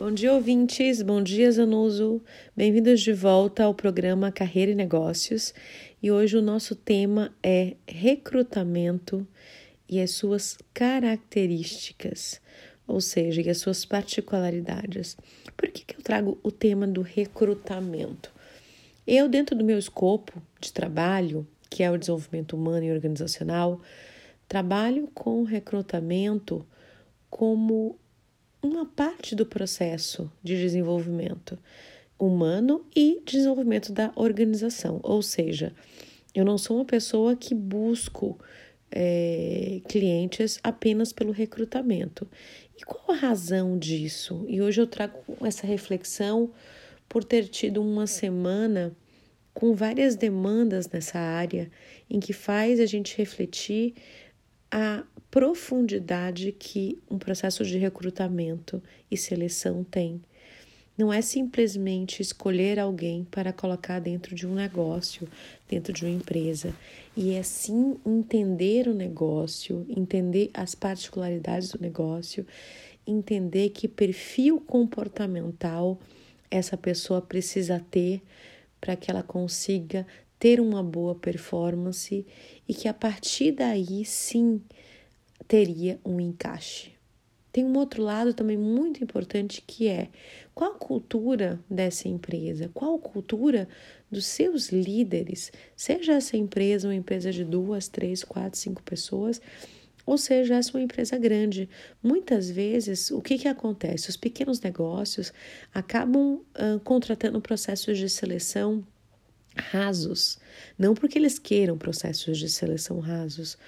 [0.00, 1.02] Bom dia, ouvintes.
[1.02, 2.22] Bom dia, Zanuso.
[2.56, 5.52] Bem-vindos de volta ao programa Carreira e Negócios.
[6.02, 9.28] E hoje o nosso tema é recrutamento
[9.86, 12.40] e as suas características,
[12.86, 15.18] ou seja, e as suas particularidades.
[15.54, 18.32] Por que, que eu trago o tema do recrutamento?
[19.06, 23.82] Eu, dentro do meu escopo de trabalho, que é o desenvolvimento humano e organizacional,
[24.48, 26.66] trabalho com recrutamento
[27.28, 27.98] como
[28.62, 31.58] uma parte do processo de desenvolvimento
[32.18, 35.00] humano e desenvolvimento da organização.
[35.02, 35.72] Ou seja,
[36.34, 38.38] eu não sou uma pessoa que busco
[38.90, 42.28] é, clientes apenas pelo recrutamento.
[42.76, 44.44] E qual a razão disso?
[44.48, 46.50] E hoje eu trago essa reflexão
[47.08, 48.94] por ter tido uma semana
[49.52, 51.70] com várias demandas nessa área
[52.08, 53.94] em que faz a gente refletir
[54.70, 60.20] a profundidade que um processo de recrutamento e seleção tem.
[60.98, 65.26] Não é simplesmente escolher alguém para colocar dentro de um negócio,
[65.68, 66.74] dentro de uma empresa,
[67.16, 72.46] e é sim entender o negócio, entender as particularidades do negócio,
[73.06, 75.98] entender que perfil comportamental
[76.50, 78.20] essa pessoa precisa ter
[78.80, 80.06] para que ela consiga
[80.38, 82.26] ter uma boa performance
[82.68, 84.60] e que a partir daí sim
[85.46, 86.92] teria um encaixe.
[87.52, 90.08] Tem um outro lado também muito importante que é
[90.54, 93.68] qual a cultura dessa empresa, qual a cultura
[94.10, 99.40] dos seus líderes, seja essa empresa uma empresa de duas, três, quatro, cinco pessoas,
[100.06, 101.68] ou seja, essa uma empresa grande.
[102.02, 104.08] Muitas vezes, o que, que acontece?
[104.08, 105.32] Os pequenos negócios
[105.72, 108.84] acabam uh, contratando processos de seleção
[109.56, 110.38] rasos,
[110.78, 113.58] não porque eles queiram processos de seleção rasos,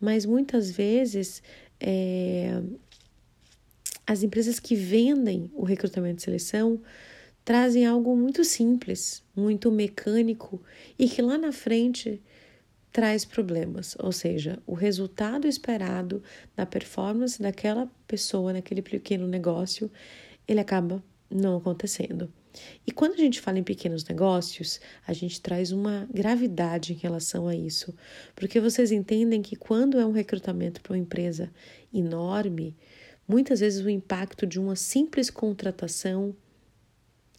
[0.00, 1.42] mas muitas vezes
[1.80, 2.60] é,
[4.06, 6.80] as empresas que vendem o recrutamento de seleção
[7.44, 10.62] trazem algo muito simples, muito mecânico
[10.98, 12.22] e que lá na frente
[12.92, 16.22] traz problemas, ou seja, o resultado esperado
[16.56, 19.90] da performance daquela pessoa naquele pequeno negócio,
[20.46, 22.32] ele acaba não acontecendo.
[22.86, 27.46] E quando a gente fala em pequenos negócios, a gente traz uma gravidade em relação
[27.46, 27.94] a isso,
[28.34, 31.50] porque vocês entendem que quando é um recrutamento para uma empresa
[31.92, 32.76] enorme,
[33.26, 36.34] muitas vezes o impacto de uma simples contratação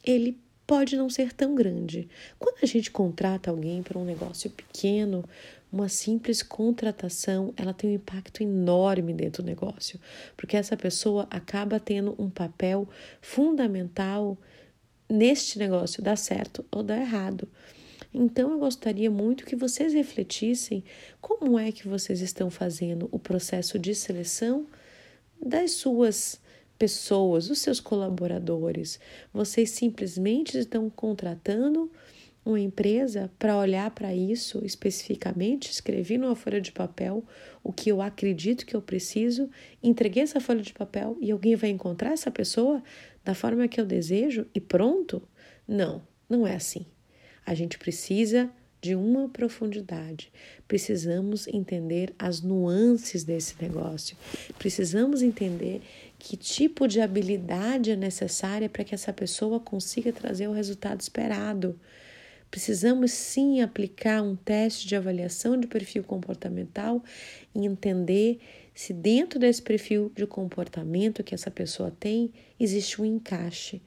[0.03, 2.07] ele pode não ser tão grande.
[2.37, 5.25] Quando a gente contrata alguém para um negócio pequeno,
[5.71, 9.99] uma simples contratação, ela tem um impacto enorme dentro do negócio,
[10.37, 12.87] porque essa pessoa acaba tendo um papel
[13.19, 14.37] fundamental
[15.09, 17.47] neste negócio dar certo ou dar errado.
[18.13, 20.83] Então eu gostaria muito que vocês refletissem
[21.21, 24.65] como é que vocês estão fazendo o processo de seleção
[25.41, 26.39] das suas
[26.77, 28.99] pessoas, os seus colaboradores.
[29.33, 31.91] Vocês simplesmente estão contratando
[32.45, 37.23] uma empresa para olhar para isso especificamente, escrevi numa folha de papel
[37.63, 39.49] o que eu acredito que eu preciso,
[39.83, 42.81] entreguei essa folha de papel e alguém vai encontrar essa pessoa
[43.23, 45.21] da forma que eu desejo e pronto?
[45.67, 46.85] Não, não é assim.
[47.45, 48.49] A gente precisa
[48.81, 50.31] de uma profundidade.
[50.67, 54.15] Precisamos entender as nuances desse negócio.
[54.57, 55.81] Precisamos entender
[56.17, 61.79] que tipo de habilidade é necessária para que essa pessoa consiga trazer o resultado esperado.
[62.49, 67.03] Precisamos sim aplicar um teste de avaliação de perfil comportamental
[67.53, 68.39] e entender
[68.79, 73.81] se dentro desse perfil de comportamento que essa pessoa tem existe um encaixe.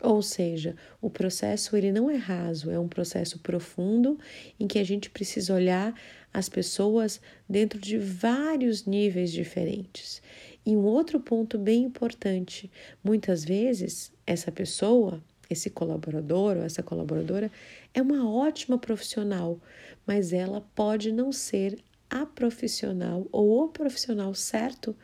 [0.00, 4.16] Ou seja, o processo ele não é raso, é um processo profundo
[4.60, 5.92] em que a gente precisa olhar
[6.32, 10.22] as pessoas dentro de vários níveis diferentes.
[10.64, 12.70] E um outro ponto bem importante,
[13.02, 15.20] muitas vezes essa pessoa,
[15.50, 17.50] esse colaborador ou essa colaboradora
[17.92, 19.60] é uma ótima profissional,
[20.06, 21.76] mas ela pode não ser
[22.10, 24.96] a profissional ou o profissional certo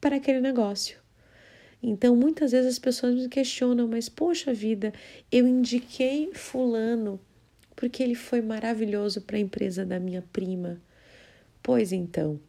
[0.00, 0.98] para aquele negócio.
[1.82, 4.92] Então, muitas vezes as pessoas me questionam, mas poxa vida,
[5.30, 7.20] eu indiquei Fulano
[7.76, 10.80] porque ele foi maravilhoso para a empresa da minha prima.
[11.62, 12.40] Pois então,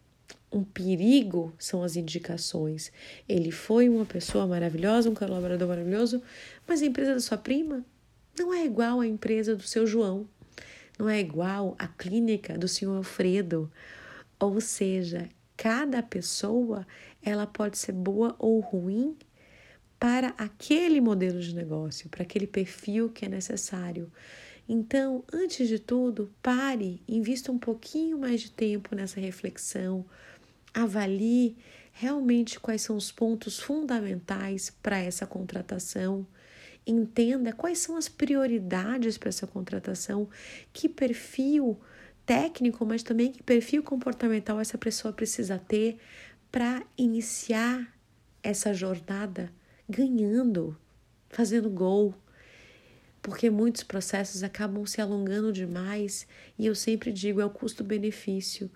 [0.52, 2.92] um perigo são as indicações.
[3.28, 6.22] Ele foi uma pessoa maravilhosa, um colaborador maravilhoso,
[6.68, 7.86] mas a empresa da sua prima
[8.38, 10.28] não é igual à empresa do seu João,
[10.98, 13.72] não é igual à clínica do senhor Alfredo.
[14.40, 16.86] Ou seja, cada pessoa
[17.22, 19.16] ela pode ser boa ou ruim
[20.00, 24.12] para aquele modelo de negócio, para aquele perfil que é necessário.
[24.68, 30.06] Então, antes de tudo, pare, invista um pouquinho mais de tempo nessa reflexão,
[30.74, 31.56] avalie
[31.92, 36.28] realmente quais são os pontos fundamentais para essa contratação.
[36.88, 40.30] Entenda quais são as prioridades para essa contratação,
[40.72, 41.80] que perfil
[42.26, 45.98] técnico, mas também que perfil comportamental essa pessoa precisa ter
[46.52, 47.94] para iniciar
[48.42, 49.52] essa jornada
[49.90, 50.78] ganhando,
[51.30, 52.14] fazendo gol.
[53.22, 56.28] Porque muitos processos acabam se alongando demais
[56.58, 58.70] e eu sempre digo é o custo-benefício.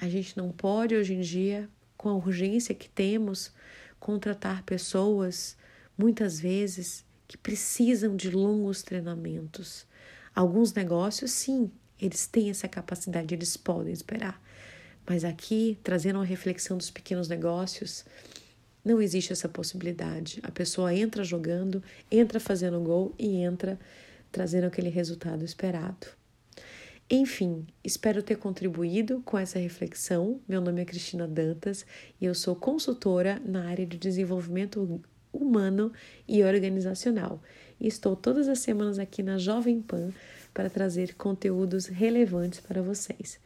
[0.00, 3.52] A gente não pode hoje em dia, com a urgência que temos,
[3.98, 5.56] contratar pessoas
[5.98, 9.86] muitas vezes que precisam de longos treinamentos.
[10.34, 14.38] Alguns negócios, sim, eles têm essa capacidade, eles podem esperar.
[15.08, 18.04] Mas aqui, trazendo uma reflexão dos pequenos negócios,
[18.84, 20.40] não existe essa possibilidade.
[20.42, 23.80] A pessoa entra jogando, entra fazendo gol e entra
[24.30, 26.08] trazendo aquele resultado esperado.
[27.08, 30.38] Enfim, espero ter contribuído com essa reflexão.
[30.46, 31.86] Meu nome é Cristina Dantas
[32.20, 35.00] e eu sou consultora na área de desenvolvimento
[35.32, 35.92] humano
[36.28, 37.42] e organizacional.
[37.80, 40.10] E estou todas as semanas aqui na Jovem Pan
[40.52, 43.40] para trazer conteúdos relevantes para vocês.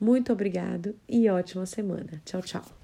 [0.00, 2.20] Muito obrigado e ótima semana.
[2.24, 2.77] Tchau, tchau.